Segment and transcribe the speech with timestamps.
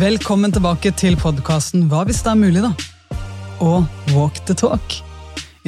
[0.00, 2.70] Velkommen tilbake til podkasten Hva hvis det er mulig, da?
[3.60, 4.94] Og Walk the talk.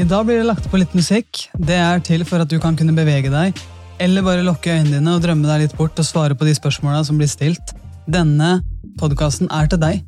[0.00, 1.42] I dag blir det lagt på litt musikk.
[1.60, 3.58] Det er til for at du kan kunne bevege deg,
[4.00, 7.02] eller bare lukke øynene dine og drømme deg litt bort og svare på de spørsmåla
[7.04, 7.74] som blir stilt.
[8.08, 8.62] Denne
[9.02, 10.00] podkasten er til deg.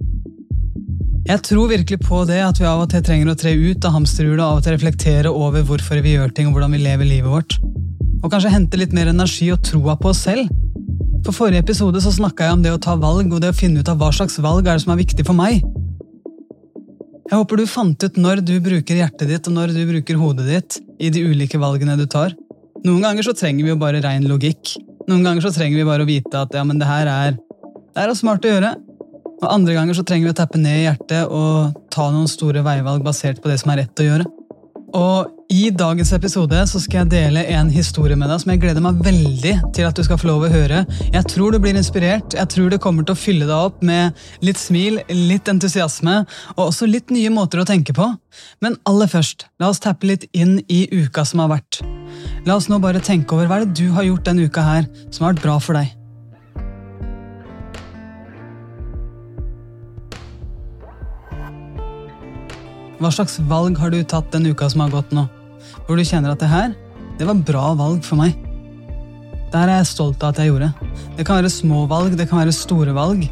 [1.29, 3.98] Jeg tror virkelig på det at vi av og til trenger å tre ut av
[3.98, 7.12] hamsterhjulet og av og til reflektere over hvorfor vi gjør ting og hvordan vi lever
[7.12, 7.61] livet vårt.
[8.22, 10.48] Og kanskje hente litt mer energi og troa på oss selv.
[11.24, 13.80] For forrige episode så snakka jeg om det å ta valg og det å finne
[13.80, 15.62] ut av hva slags valg er det som er viktig for meg.
[17.24, 20.44] Jeg håper du fant ut når du bruker hjertet ditt og når du bruker hodet
[20.50, 22.34] ditt i de ulike valgene du tar.
[22.84, 24.74] Noen ganger så trenger vi jo bare rein logikk.
[25.08, 28.04] Noen ganger så trenger vi bare å vite at ja, men det her er, det
[28.04, 28.75] er smart å gjøre.
[29.40, 32.61] Og andre ganger så trenger vi å tappe ned i hjertet og ta noen store
[32.64, 34.28] veivalg basert på det som er rett å gjøre.
[34.94, 38.83] Og I dagens episode så skal jeg dele en historie med deg som jeg gleder
[38.83, 40.81] meg veldig til at du skal få lov å høre.
[41.12, 44.17] Jeg tror du blir inspirert, jeg tror det kommer til å fylle deg opp med
[44.43, 46.15] litt smil, litt entusiasme
[46.56, 48.09] og også litt nye måter å tenke på.
[48.65, 51.84] Men aller først, la oss tappe litt inn i uka som har vært.
[52.48, 55.28] La oss nå bare tenke over hva det du har gjort denne uka her som
[55.28, 55.95] har vært bra for deg.
[62.98, 65.28] Hva slags valg har du tatt den uka som har gått nå?
[65.85, 66.75] Hvor du kjenner at det her,
[67.19, 68.37] det var bra valg for meg.
[69.53, 70.71] Der er jeg stolt av at jeg gjorde.
[71.19, 73.27] Det kan være små valg, det kan være store valg.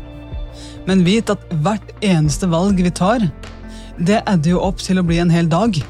[0.87, 3.25] Men vit at hvert eneste valg vi tar,
[3.99, 5.81] det adder jo opp til å bli en hel dag.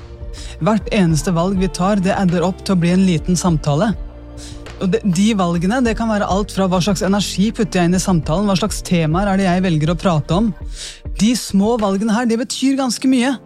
[0.63, 3.93] Hvert eneste valg vi tar, det adder opp til å bli en liten samtale.
[4.83, 8.03] Og de, valgene det kan være alt fra hva slags energi putter jeg inn i
[8.03, 10.51] samtalen, hva slags temaer er det jeg velger å prate om.
[11.21, 13.37] De små valgene her, det betyr ganske mye.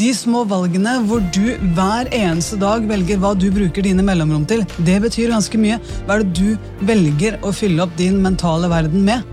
[0.00, 4.64] De små valgene hvor du hver eneste dag velger hva du bruker dine mellomrom til,
[4.86, 5.80] det betyr ganske mye.
[6.06, 9.26] Hva er det du velger å fylle opp din mentale verden med?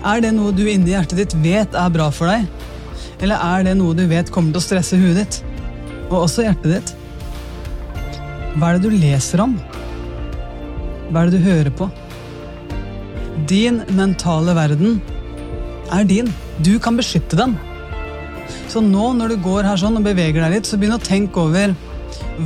[0.00, 2.46] Er det noe du inni hjertet ditt vet er bra for deg?
[3.20, 5.40] Eller er det noe du vet kommer til å stresse huet ditt?
[6.08, 6.94] Og også hjertet ditt?
[8.56, 9.58] Hva er det du leser om?
[11.10, 11.90] Hva er det du hører på?
[13.50, 15.00] Din mentale verden
[15.92, 16.32] er din.
[16.64, 17.54] Du kan beskytte den.
[18.68, 21.40] Så nå når du går her sånn og beveger deg litt, så begynn å tenke
[21.40, 21.72] over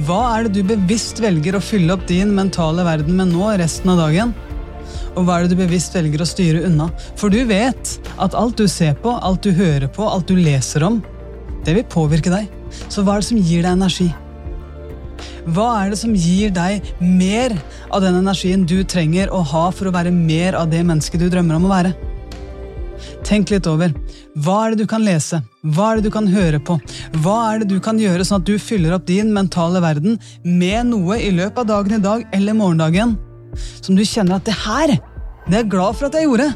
[0.06, 3.92] hva er det du bevisst velger å fylle opp din mentale verden med nå resten
[3.92, 4.34] av dagen?
[5.14, 6.88] Og hva er det du bevisst velger å styre unna?
[7.18, 10.86] For du vet at alt du ser på, alt du hører på, alt du leser
[10.86, 11.00] om,
[11.66, 12.50] det vil påvirke deg.
[12.86, 14.08] Så hva er det som gir deg energi?
[15.54, 17.54] Hva er det som gir deg mer
[17.90, 21.30] av den energien du trenger å ha for å være mer av det mennesket du
[21.32, 21.94] drømmer om å være?
[23.24, 23.92] Tenk litt over.
[24.44, 25.40] Hva er det du kan lese?
[25.64, 26.76] Hva er det du kan høre på?
[27.24, 30.90] Hva er det du kan gjøre sånn at du fyller opp din mentale verden med
[30.90, 33.16] noe i løpet av dagen i dag eller morgendagen
[33.54, 34.94] som du kjenner at det her,
[35.44, 36.50] det er jeg glad for at jeg gjorde.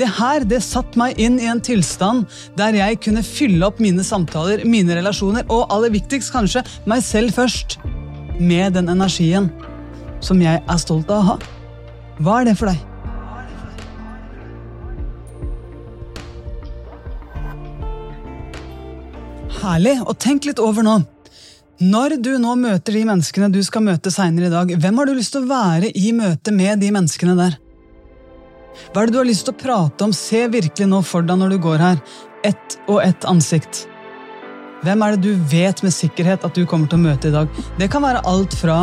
[0.00, 2.26] Det her, det satte meg inn i en tilstand
[2.58, 7.36] der jeg kunne fylle opp mine samtaler, mine relasjoner, og aller viktigst kanskje meg selv
[7.36, 7.78] først,
[8.40, 9.50] med den energien
[10.24, 11.36] som jeg er stolt av å ha.
[12.22, 12.91] Hva er det for deg?
[19.62, 19.98] Herlig.
[20.06, 21.00] Og tenk litt over nå.
[21.82, 25.14] Når du nå møter de menneskene du skal møte seinere i dag, hvem har du
[25.16, 27.56] lyst til å være i møte med de menneskene der?
[28.92, 30.14] Hva er det du har lyst til å prate om?
[30.16, 31.98] Se virkelig nå for deg når du går her.
[32.46, 33.86] Ett og ett ansikt.
[34.82, 37.50] Hvem er det du vet med sikkerhet at du kommer til å møte i dag?
[37.78, 38.78] Det kan være alt fra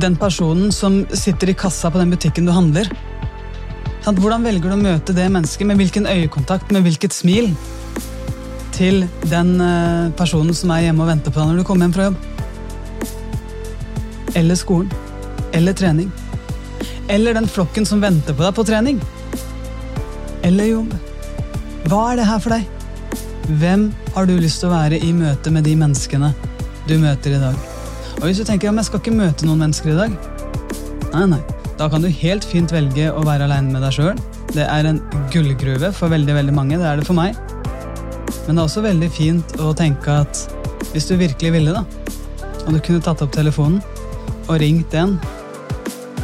[0.00, 2.90] den personen som sitter i kassa på den butikken du handler.
[4.06, 5.66] Hvordan velger du å møte det mennesket?
[5.66, 6.70] Med hvilken øyekontakt?
[6.74, 7.50] Med hvilket smil?
[8.80, 11.96] Til den eh, personen som er hjemme og venter på deg når du kommer hjem
[11.96, 12.18] fra jobb.
[14.40, 14.90] Eller skolen.
[15.56, 16.08] Eller trening.
[17.10, 19.00] Eller den flokken som venter på deg på trening.
[20.46, 20.94] Eller jobb.
[21.90, 22.64] Hva er det her for deg?
[23.60, 26.32] Hvem har du lyst til å være i møte med de menneskene
[26.86, 27.56] du møter i dag?
[28.20, 30.16] Og hvis du tenker at jeg skal ikke møte noen mennesker i dag,
[31.10, 31.40] nei, nei,
[31.80, 34.26] da kan du helt fint velge å være aleine med deg sjøl.
[34.54, 35.00] Det er en
[35.34, 36.78] gullgruve for veldig, veldig mange.
[36.78, 37.34] Det er det for meg.
[38.50, 40.38] Men det er også veldig fint å tenke at
[40.90, 41.84] hvis du virkelig ville, da,
[42.64, 43.78] og du kunne tatt opp telefonen
[44.40, 45.12] og ringt en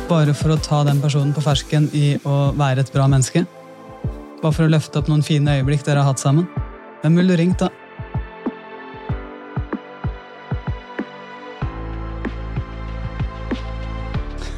[0.09, 3.45] bare for å ta den personen på fersken i å være et bra menneske,
[4.41, 6.51] bare for å løfte opp noen fine øyeblikk dere har hatt sammen,
[7.05, 7.71] hvem ville du ringt da?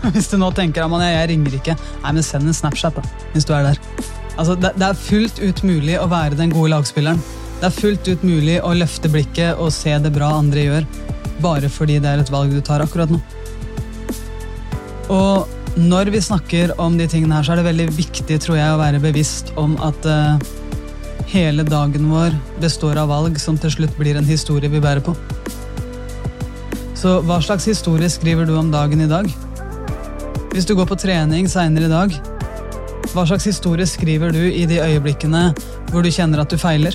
[0.16, 3.04] Hvis du nå tenker at jeg ringer ikke, nei, men send en Snapchat da,
[3.34, 3.76] hvis du er der.
[4.38, 7.20] Altså, det, det er fullt ut mulig å være den gode lagspilleren.
[7.58, 10.84] Det er fullt ut mulig å løfte blikket og se det bra andre gjør,
[11.42, 13.18] bare fordi det er et valg du tar akkurat nå.
[15.10, 18.70] Og når vi snakker om de tingene her, så er det veldig viktig tror jeg,
[18.70, 20.38] å være bevisst om at uh,
[21.32, 25.16] hele dagen vår består av valg som til slutt blir en historie vi bærer på.
[26.98, 29.26] Så hva slags historie skriver du om dagen i dag?
[30.54, 32.14] Hvis du går på trening seinere i dag,
[33.10, 35.48] hva slags historie skriver du i de øyeblikkene
[35.90, 36.94] hvor du kjenner at du feiler?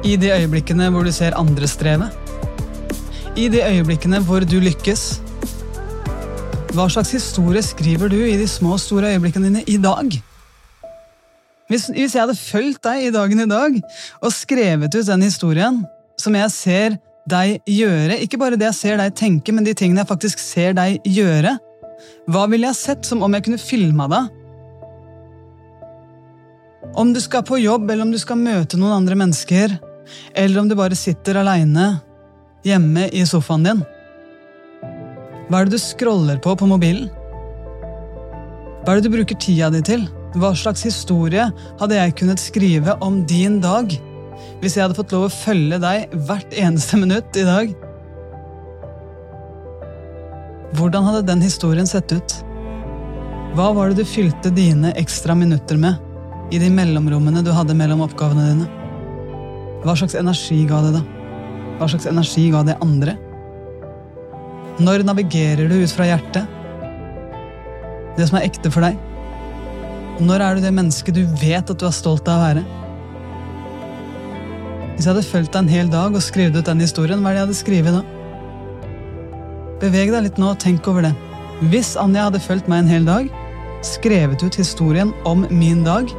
[0.00, 2.06] I de øyeblikkene hvor du ser andre streve?
[3.36, 5.20] I de øyeblikkene hvor du lykkes?
[6.72, 10.08] Hva slags historie skriver du i de små og store øyeblikkene dine i dag?
[11.68, 13.76] Hvis, hvis, jeg hadde fulgt deg i dagen i dag
[14.22, 15.82] og skrevet ut den historien
[16.18, 16.96] som jeg ser
[17.28, 20.72] deg gjøre, ikke bare det jeg ser deg tenke, men de tingene jeg faktisk ser
[20.78, 21.58] deg gjøre,
[22.32, 24.32] hva ville jeg sett som om jeg kunne filma deg?
[26.96, 29.76] Om du skal på jobb, eller om du skal møte noen andre mennesker,
[30.34, 31.92] eller om du bare sitter aleine
[32.66, 33.82] hjemme i sofaen din.
[35.50, 37.08] Hva er det du scroller på på mobilen?
[38.84, 40.06] Hva er det du bruker tida di til?
[40.38, 41.48] Hva slags historie
[41.80, 43.90] hadde jeg kunnet skrive om din dag
[44.60, 47.72] hvis jeg hadde fått lov å følge deg hvert eneste minutt i dag?
[50.78, 52.36] Hvordan hadde den historien sett ut?
[53.56, 58.04] Hva var det du fylte dine ekstra minutter med i de mellomrommene du hadde mellom
[58.06, 58.79] oppgavene dine?
[59.80, 61.00] Hva slags energi ga det da?
[61.78, 63.14] Hva slags energi ga det andre?
[64.80, 66.44] Når navigerer du ut fra hjertet?
[68.18, 68.98] Det som er ekte for deg?
[70.20, 72.66] Når er du det mennesket du vet at du er stolt av å være?
[74.92, 77.38] Hvis jeg hadde fulgt deg en hel dag og skrevet ut den historien, hva er
[77.38, 78.02] det jeg hadde skrevet da?
[79.80, 81.14] Beveg deg litt nå og tenk over det.
[81.72, 83.32] Hvis Anja hadde fulgt meg en hel dag,
[83.80, 86.12] skrevet ut historien om min dag,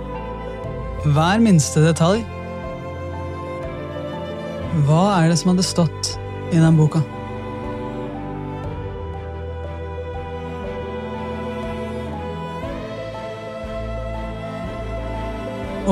[1.06, 2.26] hver minste detalj
[4.72, 6.14] Hva er det som hadde stått
[6.56, 7.02] i den boka?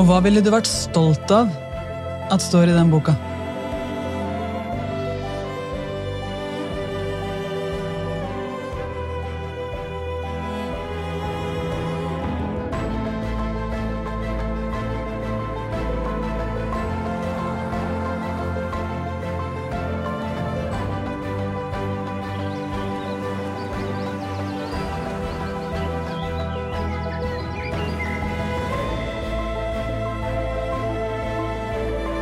[0.00, 1.52] Og hva ville du vært stolt av
[2.32, 3.18] at står i den boka?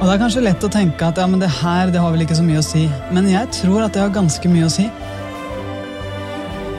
[0.09, 2.39] Det er kanskje lett å tenke at ja, men det her det har vel ikke
[2.39, 2.87] så mye å si.
[3.13, 4.87] Men jeg tror at det har ganske mye å si.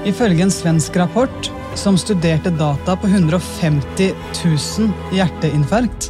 [0.09, 6.07] Ifølge en svensk rapport som studerte data på 150 000 hjerteinfarkt,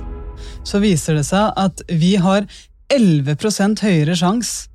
[0.63, 2.48] så viser det seg at vi har
[2.95, 4.69] 11% høyere sjanse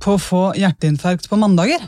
[0.00, 1.84] på å få hjerteinfarkt på mandager.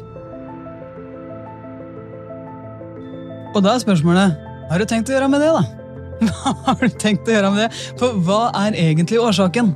[3.54, 5.64] Og da er spørsmålet hva har du tenkt å gjøre med det, da?
[6.28, 7.80] Hva har du tenkt å gjøre med det?
[7.96, 9.72] For hva er egentlig årsaken?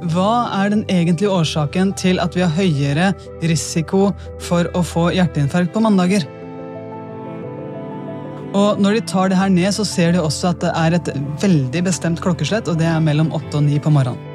[0.00, 3.10] Hva er den egentlige årsaken til at vi har høyere
[3.44, 4.06] risiko
[4.40, 6.24] for å få hjerteinfarkt på mandager?
[8.56, 11.12] Og Når de tar det her ned, så ser de også at det er et
[11.42, 14.26] veldig bestemt klokkeslett, og det er mellom åtte og ni på morgenen.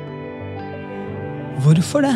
[1.66, 2.14] Hvorfor det?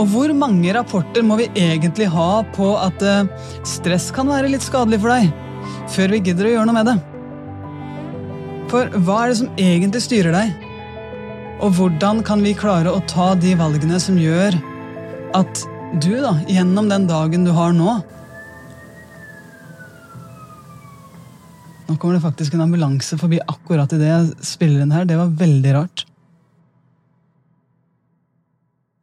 [0.00, 3.28] Og hvor mange rapporter må vi egentlig ha på at eh,
[3.68, 5.30] stress kan være litt skadelig for deg,
[5.92, 6.98] før vi gidder å gjøre noe med det?
[8.72, 10.61] For hva er det som egentlig styrer deg?
[11.60, 14.56] Og hvordan kan vi klare å ta de valgene som gjør
[15.36, 15.64] at
[16.00, 17.98] du, da, gjennom den dagen du har nå
[21.88, 25.04] Nå kommer det faktisk en ambulanse forbi akkurat idet jeg spiller inn her.
[25.04, 26.04] Det var veldig rart.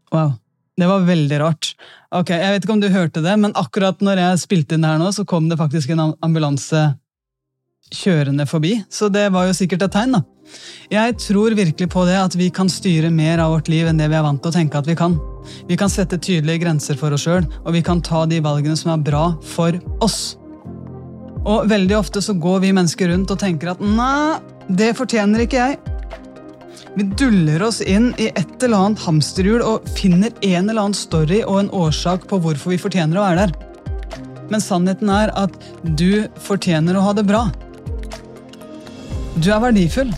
[0.10, 0.32] Wow.
[0.80, 1.76] Det var veldig rart.
[2.10, 4.98] Ok, Jeg vet ikke om du hørte det, men akkurat når jeg spilte inn her
[4.98, 6.82] nå, så kom det faktisk en ambulanse
[7.94, 10.18] kjørende forbi, så det var jo sikkert et tegn.
[10.18, 10.24] da.
[10.90, 14.10] Jeg tror virkelig på det at vi kan styre mer av vårt liv enn det
[14.10, 15.20] vi er vant til å tenke at vi kan.
[15.70, 18.94] Vi kan sette tydelige grenser for oss sjøl, og vi kan ta de valgene som
[18.94, 20.36] er bra for oss.
[21.46, 24.40] Og veldig ofte så går vi mennesker rundt og tenker at nei,
[24.70, 25.80] det fortjener ikke jeg.
[26.98, 31.44] Vi duller oss inn i et eller annet hamsterhjul og finner en eller annen story
[31.46, 34.18] og en årsak på hvorfor vi fortjener å være der.
[34.50, 35.54] Men sannheten er at
[35.84, 37.46] du fortjener å ha det bra.
[39.40, 40.10] Du er verdifull.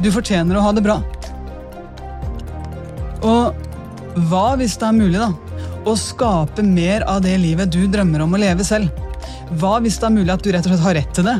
[0.00, 0.98] Du fortjener å ha det bra.
[3.20, 5.30] Og hva hvis det er mulig, da?
[5.86, 8.90] Å skape mer av det livet du drømmer om å leve selv?
[9.60, 11.38] Hva hvis det er mulig at du rett og slett har rett til det?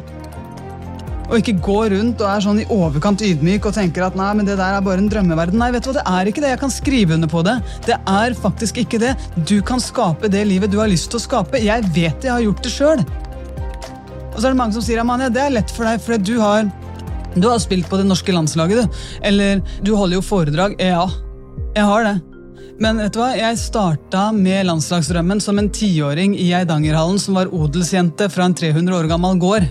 [1.30, 4.48] Og ikke gå rundt og er sånn i overkant ydmyk og tenker at nei, men
[4.48, 5.60] det der er bare en drømmeverden.
[5.62, 6.50] Nei, vet du hva, det er ikke det.
[6.56, 7.54] Jeg kan skrive under på det.
[7.86, 9.12] Det er faktisk ikke det.
[9.46, 11.62] Du kan skape det livet du har lyst til å skape.
[11.62, 13.04] Jeg vet jeg har gjort det sjøl.
[14.30, 16.34] Og så er det mange som sier Amania, det er lett for deg, for du
[16.42, 16.66] har,
[17.34, 18.82] du har spilt på det norske landslaget.
[18.82, 18.98] du.
[19.22, 20.74] Eller du holder jo foredrag.
[20.78, 21.10] Ja,
[21.74, 22.20] jeg har det.
[22.80, 23.34] Men vet du hva?
[23.36, 28.96] jeg starta med landslagsdrømmen som en tiåring i Eidangerhallen som var odelsjente fra en 300
[28.96, 29.66] år gammel gård.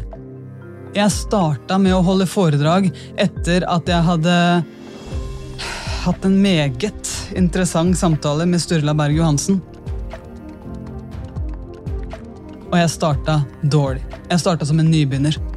[0.94, 4.36] Jeg starta med å holde foredrag etter at jeg hadde
[6.06, 9.60] hatt en meget interessant samtale med Sturla Berg Johansen.
[12.70, 14.06] Og jeg starta dårlig.
[14.30, 15.49] Jeg starta som en nybegynner.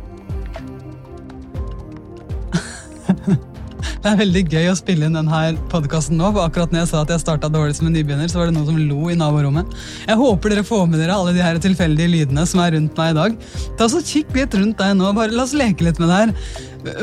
[4.02, 5.40] Det er veldig gøy å spille inn denne
[5.70, 6.32] podkasten nå.
[6.34, 8.56] for akkurat når jeg sa at jeg starta dårlig som en nybegynner, så var det
[8.56, 9.76] noen som lo i naborommet.
[10.08, 13.12] Jeg håper dere får med dere alle de her tilfeldige lydene som er rundt meg
[13.12, 13.36] i dag.
[13.78, 15.12] Ta så Kikk litt rundt deg nå.
[15.14, 16.32] bare La oss leke litt med det her.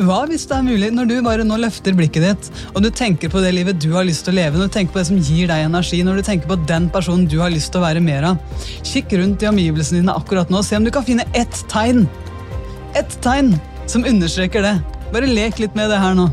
[0.03, 3.31] Hva hvis det er mulig, når du bare nå løfter blikket ditt, og du tenker
[3.31, 5.23] på det livet du har lyst til å leve, når du tenker på det som
[5.23, 8.03] gir deg energi, når du tenker på den personen du har lyst til å være
[8.03, 11.23] mer av, kikk rundt i omgivelsene dine akkurat nå, og se om du kan finne
[11.31, 12.03] ett tegn.
[12.99, 13.55] Ett tegn
[13.87, 14.75] som understreker det.
[15.15, 16.27] Bare lek litt med det her nå.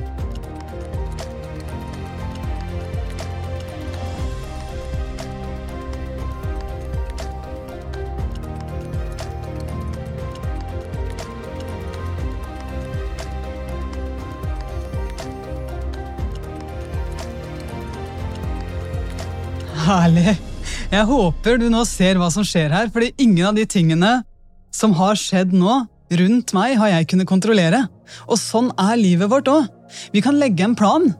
[20.96, 24.22] Jeg håper du nå ser hva som skjer her, fordi ingen av de tingene
[24.72, 25.82] som har skjedd nå,
[26.16, 27.82] rundt meg, har jeg kunnet kontrollere.
[28.30, 29.66] Og sånn er livet vårt òg.
[30.14, 31.10] Vi kan legge en plan.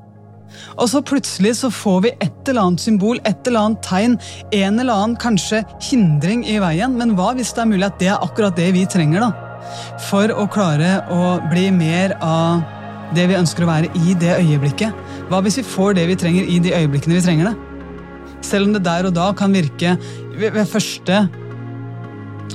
[0.79, 4.17] Og så plutselig så får vi et eller annet symbol, et eller annet tegn,
[4.55, 8.13] en eller annen kanskje hindring i veien, men hva hvis det er mulig at det
[8.15, 9.61] er akkurat det vi trenger, da?
[10.09, 12.65] For å klare å bli mer av
[13.17, 15.07] det vi ønsker å være i det øyeblikket.
[15.29, 17.76] Hva hvis vi får det vi trenger i de øyeblikkene vi trenger det?
[18.47, 19.97] Selv om det der og da kan virke
[20.39, 21.25] ved første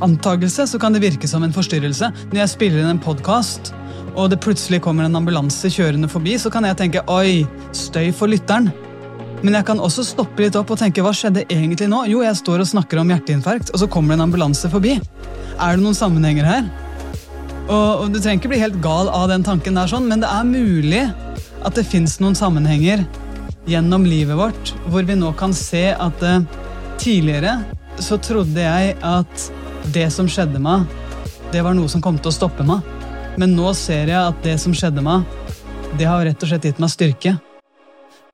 [0.02, 2.12] antagelse så kan det virke som en forstyrrelse.
[2.32, 3.74] Når jeg spiller inn en podkast,
[4.16, 7.44] og det plutselig kommer en ambulanse kjørende forbi, så kan jeg tenke oi,
[7.76, 8.72] støy for lytteren.
[9.42, 12.04] Men jeg kan også stoppe litt opp og tenke hva skjedde egentlig nå?
[12.12, 14.98] Jo, jeg står og snakker om hjerteinfarkt, og så kommer det en ambulanse forbi.
[15.58, 16.70] Er det noen sammenhenger her?
[17.68, 20.30] Og, og Du trenger ikke bli helt gal av den tanken, der sånn, men det
[20.30, 21.08] er mulig
[21.62, 23.06] at det fins noen sammenhenger
[23.70, 26.42] gjennom livet vårt, hvor vi nå kan se at uh,
[27.02, 27.60] tidligere
[28.02, 29.48] så trodde jeg at
[29.94, 30.88] det som skjedde meg,
[31.52, 32.86] det var noe som kom til å stoppe meg.
[33.40, 35.26] Men nå ser jeg at det som skjedde meg,
[36.00, 37.36] det har rett og slett gitt meg styrke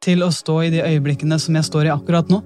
[0.04, 2.42] til å stå i de øyeblikkene som jeg står i akkurat nå.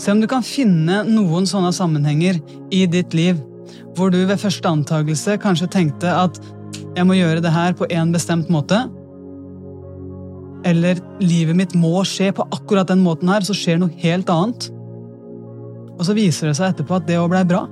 [0.00, 2.40] Se om du kan finne noen sånne sammenhenger
[2.74, 3.38] i ditt liv
[3.96, 6.40] hvor du ved første antakelse kanskje tenkte at
[6.96, 8.82] jeg må gjøre det her på en bestemt måte,
[10.66, 14.68] eller livet mitt må skje på akkurat den måten her, så skjer noe helt annet.
[15.96, 17.66] Og så viser det seg etterpå at det òg blei bra.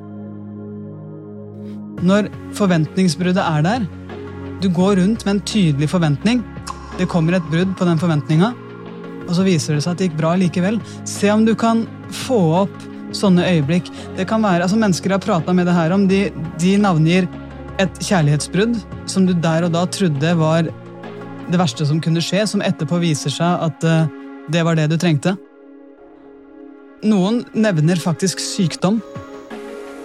[2.04, 3.87] Når forventningsbruddet er der,
[4.62, 6.42] du går rundt med en tydelig forventning,
[6.99, 8.52] det kommer et brudd på den forventninga,
[9.28, 10.78] og så viser det seg at det gikk bra likevel.
[11.09, 11.85] Se om du kan
[12.25, 13.88] få opp sånne øyeblikk.
[14.16, 16.28] Det kan være, altså Mennesker har prata med det her om, de,
[16.61, 17.28] de navngir
[17.78, 18.76] et kjærlighetsbrudd
[19.09, 20.68] som du der og da trodde var
[21.48, 24.08] det verste som kunne skje, som etterpå viser seg at uh,
[24.52, 25.36] det var det du trengte.
[27.06, 29.00] Noen nevner faktisk sykdom.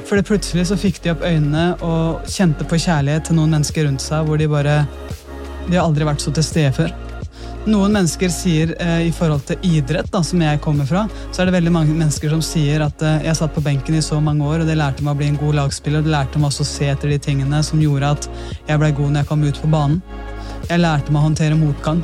[0.03, 4.03] Fordi plutselig så fikk de opp øynene og kjente på kjærlighet til noen mennesker rundt
[4.03, 4.83] seg hvor de bare
[5.69, 6.91] De har aldri vært så til stede før.
[7.63, 11.47] Noen mennesker sier eh, i forhold til idrett, da, som jeg kommer fra, så er
[11.47, 14.43] det veldig mange mennesker som sier at eh, jeg satt på benken i så mange
[14.43, 16.03] år, og det lærte meg å bli en god lagspiller.
[16.03, 18.27] og Det lærte meg også å se etter de tingene som gjorde at
[18.67, 20.01] jeg ble god når jeg kom ut på banen.
[20.69, 21.99] Jeg lærte meg å håndtere motgang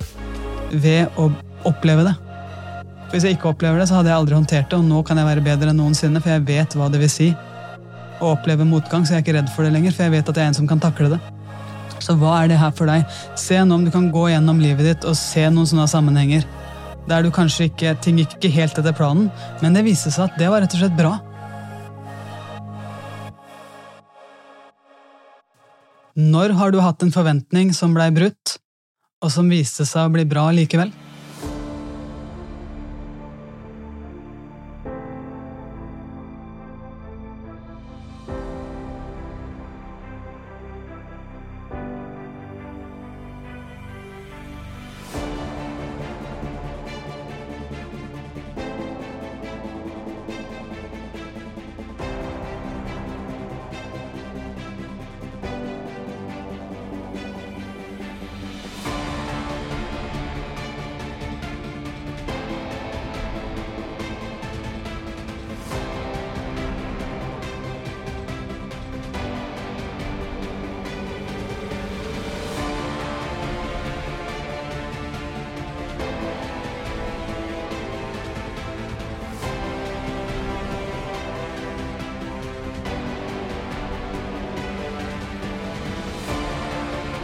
[0.72, 1.30] ved å
[1.68, 2.16] oppleve det.
[3.10, 5.18] For Hvis jeg ikke opplever det, så hadde jeg aldri håndtert det, og nå kan
[5.18, 7.30] jeg være bedre enn noensinne, for jeg vet hva det vil si
[8.20, 10.40] å oppleve motgang, så jeg er ikke redd for det lenger, for jeg vet at
[10.40, 11.22] jeg er en som kan takle det.
[12.04, 13.08] Så hva er det her for deg?
[13.40, 16.46] Se nå om du kan gå gjennom livet ditt og se noen sånne sammenhenger.
[17.10, 19.32] Der du kanskje ikke, ting gikk ikke helt etter planen,
[19.64, 21.16] men det viste seg at det var rett og slett bra.
[26.20, 28.58] Når har du hatt en forventning som blei brutt,
[29.24, 30.90] og som viste seg å bli bra likevel?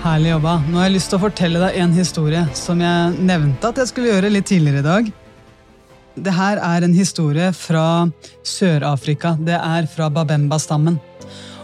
[0.06, 0.60] Herlig jobba.
[0.70, 3.90] Nå har jeg lyst til å fortelle deg en historie som jeg nevnte at jeg
[3.90, 5.08] skulle gjøre litt tidligere i dag.
[6.28, 7.86] Det her er en historie fra
[8.46, 9.32] Sør-Afrika.
[9.42, 11.00] Det er fra Babemba-stammen.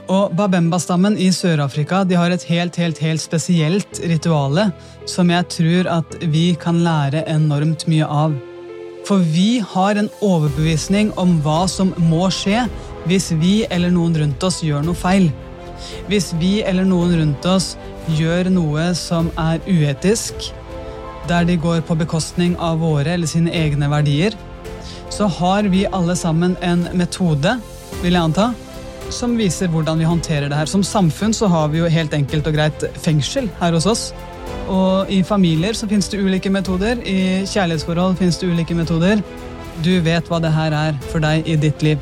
[0.09, 4.71] Og Babemba-stammen i Sør-Afrika de har et helt, helt, helt spesielt rituale
[5.05, 8.33] som jeg tror at vi kan lære enormt mye av.
[9.05, 12.65] For vi har en overbevisning om hva som må skje
[13.05, 15.29] hvis vi eller noen rundt oss gjør noe feil.
[16.09, 17.75] Hvis vi eller noen rundt oss
[18.09, 20.51] gjør noe som er uetisk,
[21.29, 24.35] der de går på bekostning av våre eller sine egne verdier,
[25.11, 27.57] så har vi alle sammen en metode,
[28.01, 28.51] vil jeg anta,
[29.11, 30.69] som viser hvordan vi håndterer det her.
[30.71, 34.03] Som samfunn så har vi jo helt enkelt og greit fengsel her hos oss.
[34.71, 37.01] Og i familier så finnes det ulike metoder.
[37.03, 39.23] I kjærlighetsforhold finnes det ulike metoder.
[39.83, 41.99] Du vet hva det her er for deg i ditt liv.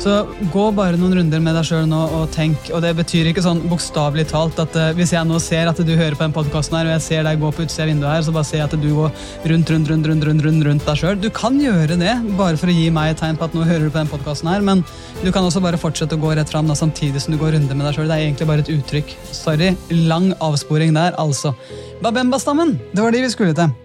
[0.00, 0.12] Så
[0.48, 2.70] gå bare noen runder med deg sjøl nå og tenk.
[2.72, 5.90] Og det betyr ikke sånn bokstavelig talt at uh, hvis jeg nå ser at du
[5.92, 8.24] hører på den podkasten her, og jeg ser deg gå på utsida av vinduet her,
[8.24, 9.12] så bare ser jeg at du går
[9.52, 11.20] rundt, rundt, rundt, rundt, rundt, rundt, rundt deg sjøl.
[11.20, 13.84] Du kan gjøre det bare for å gi meg et tegn på at nå hører
[13.84, 14.80] du på den podkasten her, men
[15.20, 17.76] du kan også bare fortsette å gå rett fram da, samtidig som du går runder
[17.76, 18.08] med deg sjøl.
[18.08, 19.14] Det er egentlig bare et uttrykk.
[19.36, 19.74] Sorry.
[20.08, 21.52] Lang avsporing der, altså.
[22.00, 23.76] Babemba-stammen, det var de vi skulle til.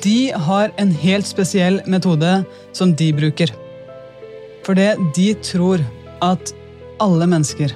[0.00, 0.18] De
[0.48, 2.38] har en helt spesiell metode
[2.72, 3.52] som de bruker.
[4.68, 5.80] Fordi de tror
[6.20, 6.50] at
[7.00, 7.72] alle mennesker,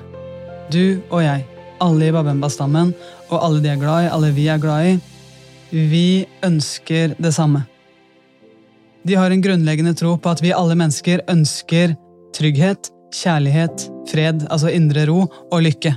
[0.68, 1.46] du og jeg,
[1.80, 2.90] alle i Babemba-stammen,
[3.30, 4.96] og alle de er glad i, alle vi er glad i,
[5.72, 7.62] vi ønsker det samme.
[9.08, 11.94] De har en grunnleggende tro på at vi alle mennesker ønsker
[12.36, 15.94] trygghet, kjærlighet, fred, altså indre ro, og lykke.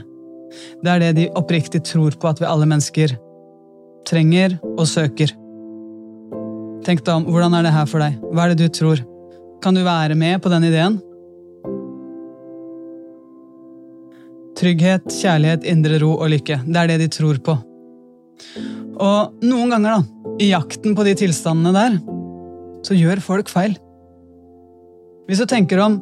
[0.79, 3.17] Det er det de oppriktig tror på at vi alle mennesker
[4.07, 5.35] trenger og søker.
[6.87, 8.15] Tenk deg om, hvordan er det her for deg?
[8.31, 9.03] Hva er det du tror?
[9.65, 10.99] Kan du være med på den ideen?
[14.59, 16.59] Trygghet, kjærlighet, indre ro og lykke.
[16.67, 17.55] Det er det de tror på.
[19.01, 21.97] Og noen ganger, da, i jakten på de tilstandene der,
[22.85, 23.73] så gjør folk feil.
[25.25, 25.97] Hvis du tenker om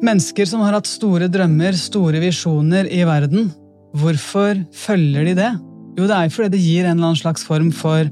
[0.00, 3.52] mennesker som har hatt store drømmer, store visjoner i verden,
[4.00, 5.52] hvorfor følger de det?
[6.00, 8.08] Jo, det er fordi det gir en eller annen slags form for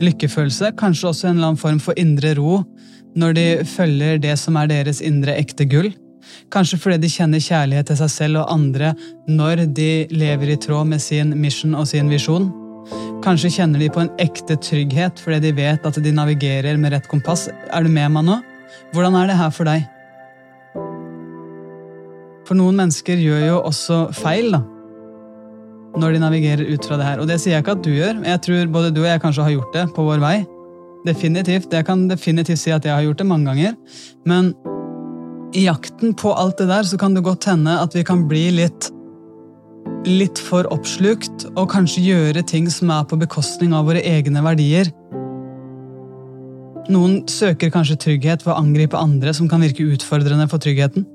[0.00, 2.62] lykkefølelse, kanskje også en eller annen form for indre ro,
[3.18, 5.92] når de følger det som er deres indre ekte gull.
[6.52, 8.92] Kanskje fordi de kjenner kjærlighet til seg selv og andre
[9.28, 12.48] når de lever i tråd med sin mission og sin visjon.
[13.22, 17.08] Kanskje kjenner de på en ekte trygghet fordi de vet at de navigerer med rett
[17.10, 17.48] kompass.
[17.70, 18.38] Er du med meg nå?
[18.94, 19.84] Hvordan er det her for deg?
[22.48, 24.62] For noen mennesker gjør jo også feil, da.
[25.92, 27.20] Når de navigerer ut fra det her.
[27.20, 28.22] Og det sier jeg ikke at du gjør.
[28.24, 30.36] Jeg tror både du og jeg kanskje har gjort det på vår vei.
[31.04, 31.72] Definitivt.
[31.74, 33.76] Jeg kan definitivt si at jeg har gjort det mange ganger.
[34.28, 34.54] Men
[35.52, 38.48] i jakten på alt det der, så kan det godt hende at vi kan bli
[38.62, 38.92] litt
[40.06, 44.88] Litt for oppslukt, og kanskje gjøre ting som er på bekostning av våre egne verdier.
[46.90, 51.06] Noen søker kanskje trygghet ved å angripe andre som kan virke utfordrende for tryggheten.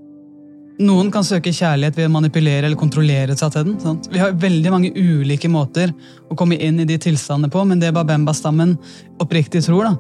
[0.78, 3.78] Noen kan søke kjærlighet ved å manipulere eller kontrollere seg til den.
[3.82, 4.10] Sant?
[4.14, 5.90] Vi har veldig mange ulike måter
[6.30, 8.76] å komme inn i de tilstandene på, men det Babemba-stammen
[9.24, 9.96] oppriktig tror, da,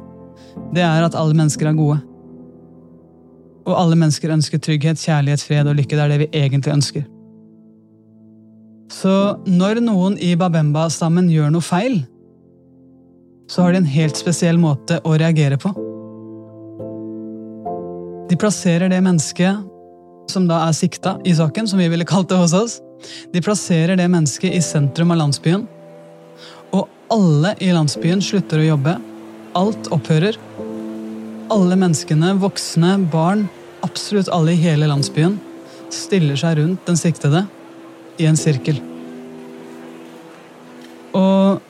[0.75, 1.97] det er at alle mennesker er gode.
[3.67, 5.97] Og alle mennesker ønsker trygghet, kjærlighet, fred og lykke.
[5.97, 7.07] Det er det vi egentlig ønsker.
[8.93, 9.15] Så
[9.49, 11.97] når noen i Babemba-stammen gjør noe feil,
[13.49, 15.73] så har de en helt spesiell måte å reagere på.
[18.27, 19.73] De plasserer det mennesket
[20.31, 22.79] som da er sikta i saken, som vi ville kalt det hos oss,
[23.31, 25.67] de plasserer det mennesket i sentrum av landsbyen.
[26.75, 28.97] Og alle i landsbyen slutter å jobbe.
[29.57, 30.37] Alt opphører.
[31.53, 33.45] Alle menneskene, voksne, barn,
[33.85, 35.37] absolutt alle i hele landsbyen,
[35.93, 37.45] stiller seg rundt den siktede
[38.19, 38.81] i en sirkel.
[41.15, 41.63] Og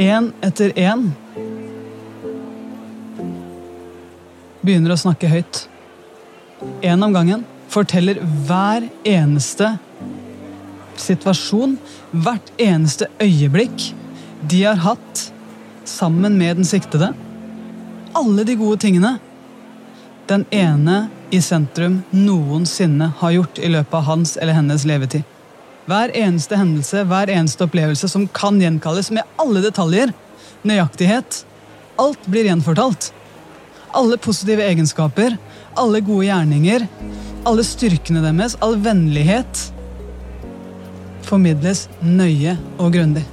[0.00, 1.08] én etter én
[4.62, 5.66] begynner å snakke høyt.
[6.86, 7.44] Én om gangen
[7.76, 9.74] forteller hver eneste
[10.96, 11.76] situasjon,
[12.12, 13.90] hvert eneste øyeblikk
[14.48, 15.26] de har hatt
[15.84, 17.12] sammen med den siktede.
[18.16, 19.16] Alle de gode tingene
[20.26, 25.26] den ene i sentrum noensinne har gjort i løpet av hans eller hennes levetid.
[25.86, 30.10] Hver eneste hendelse, hver eneste opplevelse som kan gjenkalles med alle detaljer,
[30.66, 31.44] nøyaktighet.
[32.02, 33.12] Alt blir gjenfortalt.
[33.94, 35.36] Alle positive egenskaper,
[35.78, 36.88] alle gode gjerninger,
[37.46, 39.62] alle styrkene deres, all vennlighet,
[41.26, 43.24] formidles nøye og grundig.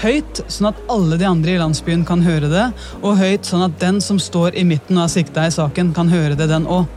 [0.00, 2.66] Høyt, sånn at alle de andre i landsbyen kan høre det,
[3.02, 6.10] og høyt, sånn at den som står i midten og er sikta i saken, kan
[6.10, 6.88] høre det, den òg.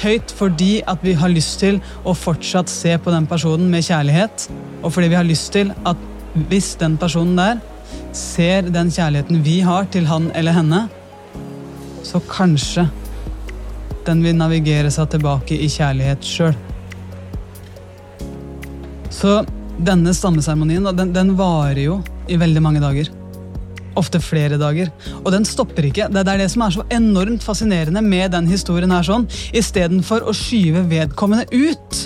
[0.00, 4.48] Høyt fordi at vi har lyst til å fortsatt se på den personen med kjærlighet,
[4.82, 6.00] og fordi vi har lyst til at
[6.50, 7.60] hvis den personen der
[8.16, 10.82] ser den kjærligheten vi har til han eller henne,
[12.06, 12.86] så kanskje
[14.06, 16.56] den vil navigere seg tilbake i kjærlighet sjøl.
[19.12, 19.40] Så
[19.76, 23.10] denne stammeseremonien den, den varer jo i veldig mange dager.
[23.96, 24.90] Ofte flere dager.
[25.22, 26.10] Og den stopper ikke.
[26.12, 29.06] Det er det som er så enormt fascinerende med den historien her.
[29.06, 29.24] sånn.
[29.56, 32.02] Istedenfor å skyve vedkommende ut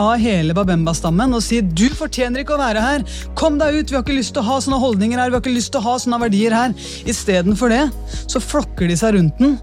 [0.00, 3.96] av hele Babemba-stammen og si 'du fortjener ikke å være her', 'kom deg ut', 'vi
[3.96, 5.88] har ikke lyst til å ha sånne holdninger her', 'vi har ikke lyst til å
[5.88, 6.74] ha sånne verdier her'.
[7.04, 7.90] Istedenfor det
[8.26, 9.58] så flokker de seg rundt den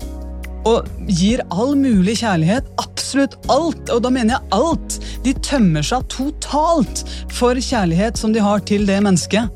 [0.68, 2.68] og gir all mulig kjærlighet.
[2.82, 4.98] Absolutt alt, og da mener jeg alt.
[5.24, 7.04] De tømmer seg totalt
[7.34, 9.54] for kjærlighet som de har til det mennesket.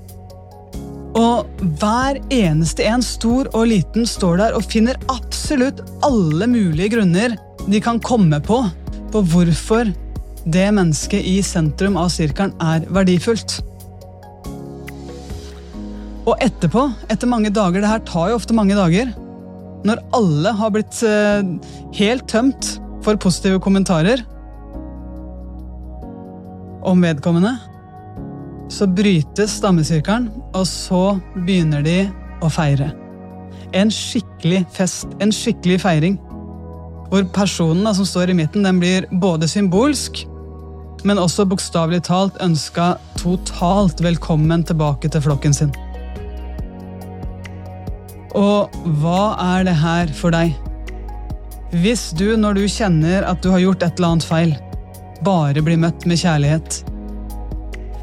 [1.17, 1.47] Og
[1.81, 7.35] hver eneste en, stor og liten, står der og finner absolutt alle mulige grunner
[7.67, 8.63] de kan komme på
[9.11, 9.91] på hvorfor
[10.47, 13.59] det mennesket i sentrum av sirkelen er verdifullt.
[16.21, 19.11] Og etterpå, etter mange dager, det her tar jo ofte mange dager,
[19.87, 21.41] når alle har blitt eh,
[21.97, 24.21] helt tømt for positive kommentarer
[26.85, 27.55] om vedkommende,
[28.71, 31.97] så brytes stammesirkelen, og så begynner de
[32.41, 32.91] å feire.
[33.77, 36.17] En skikkelig fest, en skikkelig feiring.
[37.11, 40.23] Hvor personen da, som står i midten, den blir både symbolsk,
[41.07, 45.73] men også bokstavelig talt ønska totalt velkommen tilbake til flokken sin.
[48.37, 49.23] Og hva
[49.57, 50.53] er det her for deg?
[51.81, 54.55] Hvis du, når du kjenner at du har gjort et eller annet feil,
[55.23, 56.81] bare blir møtt med kjærlighet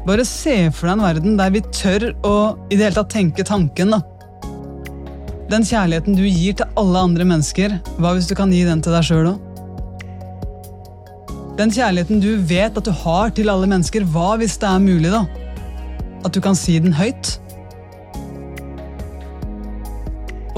[0.07, 2.35] Bare se for deg en verden der vi tør å
[2.71, 3.91] i det hele tatt tenke tanken.
[3.91, 3.99] da.
[5.51, 8.95] Den kjærligheten du gir til alle andre mennesker, hva hvis du kan gi den til
[8.95, 9.45] deg sjøl òg?
[11.59, 15.11] Den kjærligheten du vet at du har til alle mennesker, hva hvis det er mulig,
[15.11, 15.25] da?
[16.25, 17.35] At du kan si den høyt?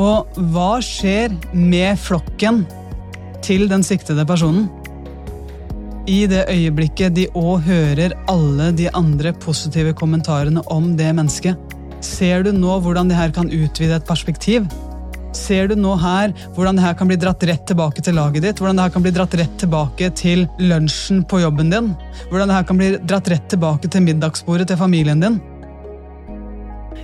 [0.01, 2.63] Og hva skjer med flokken
[3.45, 4.69] til den siktede personen?
[6.09, 12.41] I det øyeblikket de òg hører alle de andre positive kommentarene om det mennesket, ser
[12.47, 14.65] du nå hvordan det her kan utvide et perspektiv?
[15.37, 18.59] Ser du nå her hvordan det her kan bli dratt rett tilbake til laget ditt?
[18.59, 21.93] Hvordan det her kan bli dratt rett tilbake til lunsjen på jobben din?
[22.31, 25.39] Hvordan det her kan bli dratt rett tilbake til middagsbordet til familien din?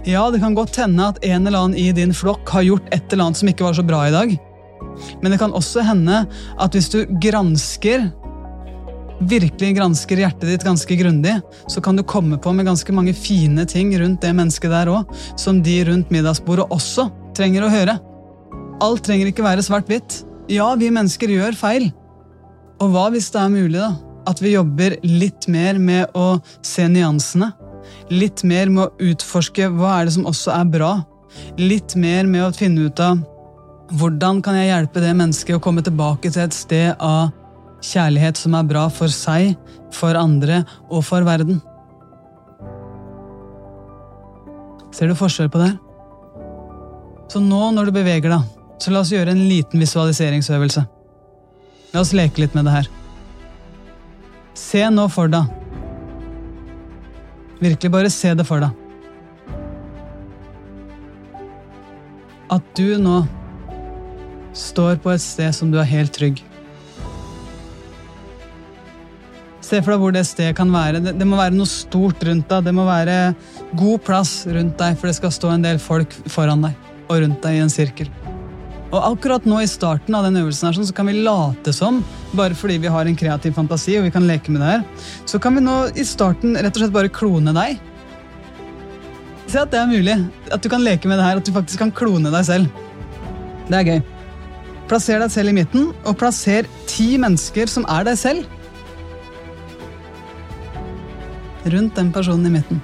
[0.08, 3.12] Ja, det kan godt hende at en eller annen i din flokk har gjort et
[3.12, 4.38] eller annet som ikke var så bra i dag.
[5.20, 6.22] Men det kan også hende
[6.56, 8.06] at hvis du gransker
[9.28, 11.36] virkelig gransker hjertet ditt ganske grundig,
[11.68, 15.12] så kan du komme på med ganske mange fine ting rundt det mennesket der òg,
[15.36, 18.00] som de rundt middagsbordet også trenger å høre.
[18.86, 20.22] Alt trenger ikke være svart-hvitt.
[20.48, 21.92] Ja, vi mennesker gjør feil.
[22.80, 23.92] Og hva hvis det er mulig, da?
[24.28, 27.52] At vi jobber litt mer med å se nyansene?
[28.08, 30.92] Litt mer med å utforske hva er det som også er bra?
[31.60, 33.20] Litt mer med å finne ut av
[34.00, 37.34] hvordan kan jeg hjelpe det mennesket å komme tilbake til et sted av
[37.84, 39.56] kjærlighet som er bra for seg,
[39.96, 41.60] for andre og for verden?
[44.96, 45.74] Ser du forskjell på det?
[47.28, 48.48] Så nå når du beveger deg,
[48.80, 50.88] så la oss gjøre en liten visualiseringsøvelse.
[51.92, 52.92] La oss leke litt med det her.
[54.58, 55.67] Se nå for deg.
[57.62, 58.84] Virkelig bare se det for deg.
[62.54, 63.24] At du nå
[64.58, 66.44] står på et sted som du er helt trygg.
[69.68, 71.02] Se for deg hvor det stedet kan være.
[71.04, 72.70] Det, det, må være noe stort rundt deg.
[72.70, 73.18] Det må være
[73.76, 77.44] god plass rundt deg, for det skal stå en del folk foran deg og rundt
[77.44, 78.12] deg i en sirkel.
[78.88, 82.00] Og akkurat nå i starten av den øvelsen her, så kan vi late som,
[82.38, 84.86] bare fordi vi har en kreativ fantasi og vi kan leke med det her,
[85.28, 87.82] så kan vi nå i starten rett og slett bare klone deg.
[89.48, 90.16] Se at det er mulig.
[90.52, 92.72] At du kan leke med det her, at du faktisk kan klone deg selv.
[93.68, 94.02] Det er gøy.
[94.88, 98.48] Plasser deg selv i midten, og plasser ti mennesker som er deg selv.
[101.68, 102.80] Rundt den personen i midten,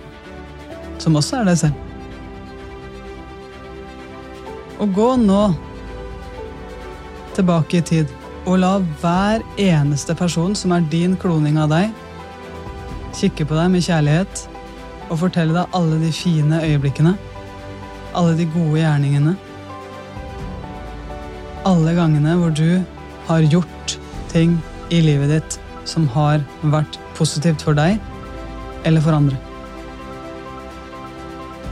[0.99, 1.75] som også er deg selv.
[4.83, 5.43] Og gå nå
[7.37, 8.11] tilbake i tid
[8.43, 11.93] og la hver eneste person som er din kloning av deg,
[13.15, 14.43] kikke på deg med kjærlighet
[15.09, 17.13] og fortelle deg alle de fine øyeblikkene,
[18.13, 19.35] alle de gode gjerningene.
[21.63, 22.83] Alle gangene hvor du
[23.29, 23.95] har gjort
[24.33, 24.57] ting
[24.91, 26.43] i livet ditt som har
[26.73, 28.01] vært positivt for deg
[28.83, 29.39] eller for andre.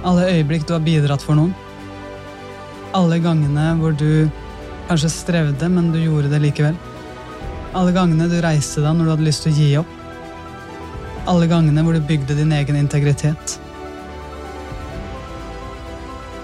[0.07, 1.51] Alle øyeblikk du har bidratt for noen.
[2.97, 4.31] Alle gangene hvor du
[4.91, 6.75] kanskje strevde, men du gjorde det likevel.
[7.71, 9.93] Alle gangene du reiste deg når du hadde lyst til å gi opp.
[11.31, 13.55] Alle gangene hvor du bygde din egen integritet.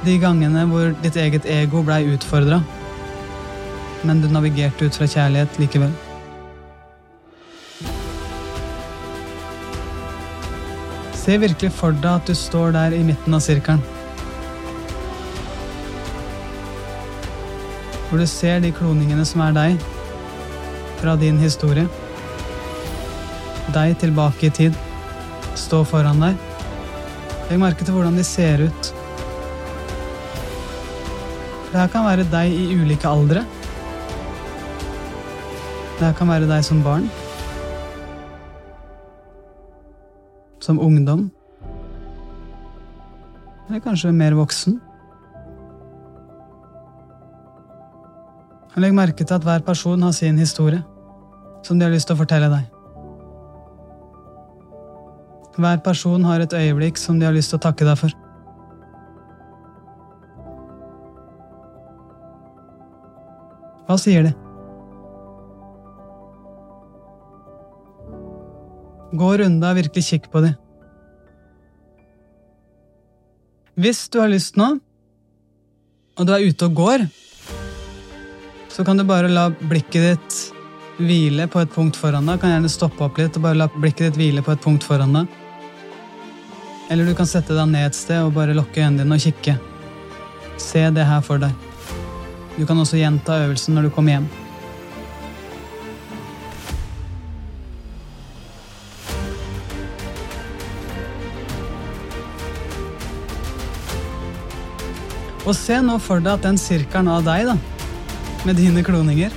[0.06, 2.62] De gangene hvor ditt eget ego blei utfordra,
[4.08, 5.92] men du navigerte ut fra kjærlighet likevel.
[11.20, 13.97] Se virkelig for deg at du står der i midten av sirkelen.
[18.08, 19.88] Hvor du ser de kloningene som er deg,
[20.98, 21.86] fra din historie.
[23.76, 24.78] Deg tilbake i tid.
[25.58, 26.40] Stå foran deg.
[27.50, 28.92] Legg merke til hvordan de ser ut.
[31.68, 33.44] Det her kan være deg i ulike aldre.
[35.98, 37.10] Det her kan være deg som barn.
[40.64, 41.28] Som ungdom?
[43.68, 44.80] Eller kanskje mer voksen?
[48.78, 50.84] Legg merke til at hver person har sin historie,
[51.66, 52.68] som de har lyst til å fortelle deg.
[55.58, 58.14] Hver person har et øyeblikk som de har lyst til å takke deg for.
[63.88, 64.36] Hva sier de?
[69.18, 70.54] Gå runda og virkelig kikk på de.
[73.78, 74.76] Hvis du har lyst nå,
[76.18, 77.08] og du er ute og går,
[78.78, 80.36] så kan du bare la blikket ditt
[81.02, 82.38] hvile på et punkt foran deg.
[82.38, 85.16] Kan gjerne stoppe opp litt og bare la blikket ditt hvile på et punkt foran
[85.18, 85.32] deg.
[86.94, 89.56] Eller du kan sette deg ned et sted og bare lukke øynene dine og kikke.
[90.62, 91.50] Se det her for deg.
[92.54, 94.28] Du kan også gjenta øvelsen når du kommer hjem.
[105.48, 107.58] Og se nå for deg at den sirkelen av deg, da,
[108.46, 109.34] med dine kloninger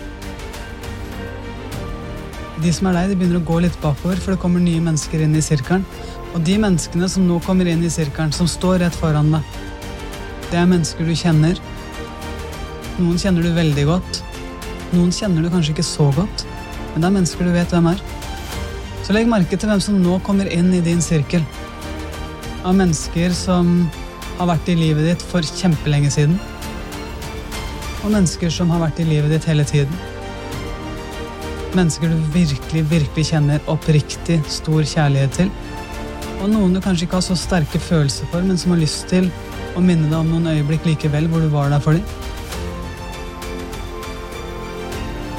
[2.60, 5.22] De som er deg, de begynner å gå litt bakover, for det kommer nye mennesker
[5.24, 5.86] inn i sirkelen.
[6.34, 9.54] Og de menneskene som nå kommer inn i sirkelen, som står rett foran deg,
[10.50, 11.56] det er mennesker du kjenner.
[12.98, 14.20] Noen kjenner du veldig godt.
[14.92, 16.44] Noen kjenner du kanskje ikke så godt,
[16.92, 18.04] men det er mennesker du vet hvem er.
[19.06, 21.46] Så legg merke til hvem som nå kommer inn i din sirkel.
[22.60, 23.86] Av mennesker som
[24.36, 26.36] har vært i livet ditt for kjempelenge siden.
[28.00, 29.92] Og mennesker som har vært i livet ditt hele tiden.
[31.76, 35.52] Mennesker du virkelig, virkelig kjenner oppriktig stor kjærlighet til.
[36.40, 39.28] Og noen du kanskje ikke har så sterke følelser for, men som har lyst til
[39.76, 42.06] å minne deg om noen øyeblikk likevel hvor du var der for dem.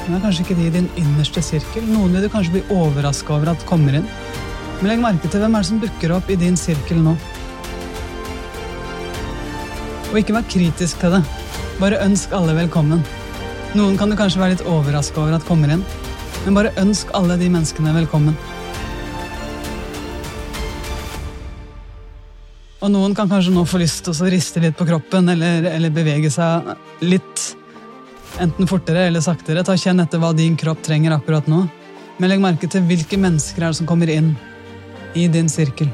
[0.02, 1.84] Men det er kanskje ikke de i din innerste sirkel.
[1.90, 4.08] Noen vil du kanskje bli overraska over at kommer inn.
[4.80, 7.18] Men legg merke til hvem er det som dukker opp i din sirkel nå.
[10.12, 11.41] Og ikke vær kritisk til det.
[11.82, 13.00] Bare ønsk alle velkommen.
[13.74, 15.80] Noen kan du kanskje være litt overraska over at kommer inn,
[16.44, 18.36] men bare ønsk alle de menneskene velkommen.
[22.86, 25.90] Og noen kan kanskje nå få lyst til å riste litt på kroppen eller, eller
[25.90, 26.70] bevege seg
[27.02, 27.48] litt.
[28.38, 29.66] Enten fortere eller saktere.
[29.66, 31.64] Ta Kjenn etter hva din kropp trenger akkurat nå.
[32.22, 34.36] Men legg merke til hvilke mennesker er det som kommer inn
[35.18, 35.90] i din sirkel.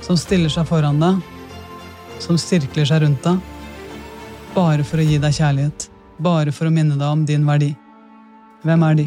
[0.00, 1.24] Som stiller seg foran deg
[2.22, 3.40] som sirkler seg rundt deg,
[4.56, 5.86] bare for å gi deg kjærlighet,
[6.22, 7.74] bare for å minne deg om din verdi.
[8.64, 9.06] Hvem er de?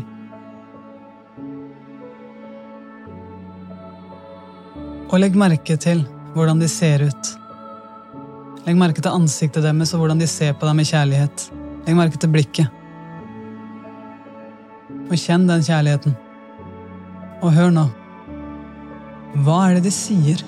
[5.09, 6.03] Og legg merke til
[6.35, 7.31] hvordan de ser ut.
[8.67, 11.47] Legg merke til ansiktet deres og hvordan de ser på deg med kjærlighet.
[11.88, 12.75] Legg merke til blikket.
[15.09, 16.13] Og kjenn den kjærligheten.
[17.41, 17.88] Og hør nå.
[19.41, 20.45] Hva er det de sier?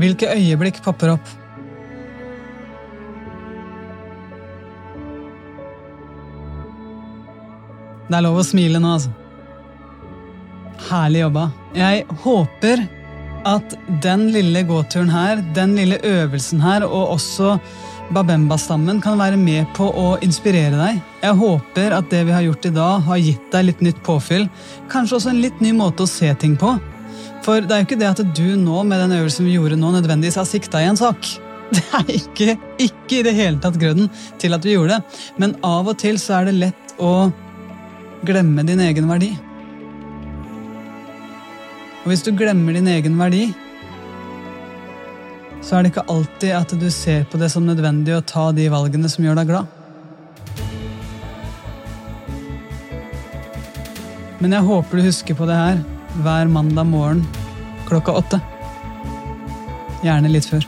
[0.00, 1.32] Hvilke øyeblikk popper opp?
[8.10, 9.12] Det er lov å smile nå, altså.
[10.88, 11.44] Herlig jobba.
[11.76, 12.82] Jeg håper
[13.46, 17.54] at den lille gåturen her, den lille øvelsen her, og også
[18.10, 20.96] Babemba-stammen kan være med på å inspirere deg.
[21.22, 24.48] Jeg håper at det vi har gjort i dag, har gitt deg litt nytt påfyll.
[24.90, 26.74] Kanskje også en litt ny måte å se ting på.
[27.44, 29.94] For det er jo ikke det at du nå med den øvelsen vi gjorde nå,
[29.94, 31.30] nødvendigvis har sikta i en sak.
[31.70, 34.08] Det er ikke, ikke i det hele tatt grunnen
[34.42, 35.20] til at vi gjorde det.
[35.38, 37.30] Men av og til så er det lett å
[38.26, 39.28] glemme din egen verdi.
[42.00, 43.44] Og hvis du glemmer din egen verdi,
[45.62, 48.66] så er det ikke alltid at du ser på det som nødvendig å ta de
[48.72, 49.78] valgene som gjør deg glad.
[54.42, 55.82] Men jeg håper du husker på det her
[56.14, 57.26] hver mandag morgen
[57.88, 58.40] klokka åtte.
[60.02, 60.66] Gjerne litt før.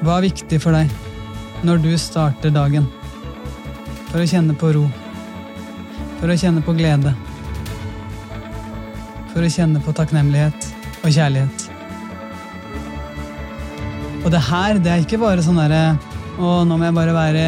[0.00, 0.90] Hva er viktig for deg
[1.66, 2.86] når du starter dagen?
[4.10, 4.86] For å kjenne på ro.
[6.20, 7.12] For å kjenne på glede.
[9.30, 10.70] For å kjenne på takknemlighet
[11.04, 11.66] og kjærlighet.
[14.24, 15.94] Og det her, det er ikke bare sånn derre
[16.40, 17.46] Å, nå må jeg bare være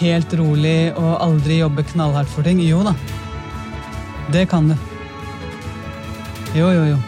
[0.00, 2.60] helt rolig og aldri jobbe knallhardt for ting.
[2.62, 2.94] Jo da.
[4.30, 4.76] Det kan du.
[6.54, 6.98] Jo, jo, jo.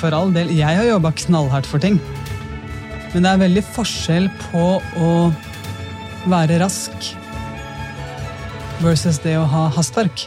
[0.00, 0.52] For all del.
[0.56, 1.98] Jeg har jobba knallhardt for ting.
[3.12, 5.10] Men det er veldig forskjell på å
[6.32, 7.10] være rask
[8.82, 10.24] versus det å ha hastverk.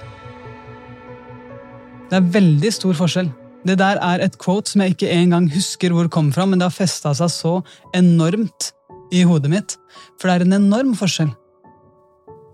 [2.12, 3.32] Det er veldig stor forskjell.
[3.66, 6.62] Det der er et quote som jeg ikke engang husker hvor det kom fra, men
[6.62, 7.54] det har festa seg så
[7.98, 8.70] enormt
[9.14, 9.78] i hodet mitt.
[10.22, 11.34] For det er en enorm forskjell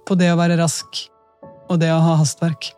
[0.08, 1.04] på det å være rask
[1.68, 2.72] og det å ha hastverk.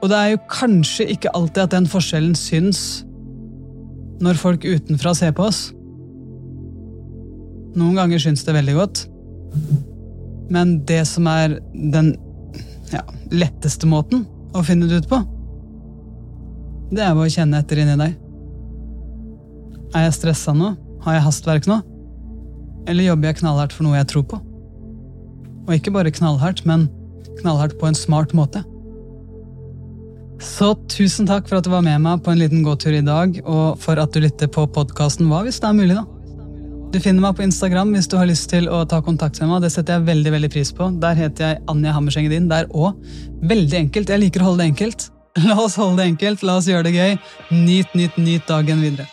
[0.00, 3.02] Og det er jo kanskje ikke alltid at den forskjellen syns
[4.20, 5.70] når folk utenfra ser på oss.
[7.76, 9.04] Noen ganger syns det veldig godt.
[10.50, 12.14] Men det som er den
[12.90, 14.24] ja, letteste måten
[14.56, 15.20] å finne det ut på,
[16.90, 18.16] det er å kjenne etter inni deg.
[19.94, 20.74] Er jeg stressa nå?
[21.04, 21.78] Har jeg hastverk nå?
[22.90, 24.40] Eller jobber jeg knallhardt for noe jeg tror på?
[25.68, 26.88] Og ikke bare knallhardt, men
[27.40, 28.64] knallhardt på en smart måte.
[30.40, 33.36] Så tusen takk for at du var med meg på en liten gåtur i dag,
[33.44, 36.06] og for at du lytter på podkasten Hva hvis det er mulig, da?
[36.90, 39.62] Du finner meg på Instagram hvis du har lyst til å ta kontakt med meg.
[39.62, 40.88] Det setter jeg veldig veldig pris på.
[40.98, 42.48] Der heter jeg Anja Hammersengedin.
[42.50, 42.98] Der òg.
[43.46, 44.10] Veldig enkelt.
[44.10, 45.06] Jeg liker å holde det enkelt.
[45.46, 47.16] La oss holde det enkelt, la oss gjøre det gøy.
[47.54, 49.06] Nyt, nyt, nyt dagen videre.